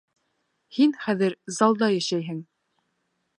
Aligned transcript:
Һин 0.77 0.95
хәҙер 1.03 1.35
залда 1.59 1.91
йәшәйһең! 1.99 2.41